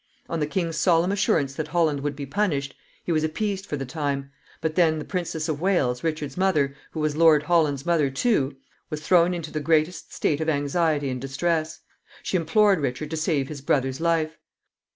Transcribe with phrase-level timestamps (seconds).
[0.27, 3.85] On the king's solemn assurance that Holland would be punished, he was appeased for the
[3.85, 8.55] time; but then the Princess of Wales, Richard's mother, who was Lord Holland's mother too,
[8.89, 11.81] was thrown into the greatest state of anxiety and distress.
[12.23, 14.39] She implored Richard to save his brother's life.